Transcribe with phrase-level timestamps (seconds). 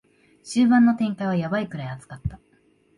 [0.41, 2.39] 終盤の展開はヤバいくらい熱かった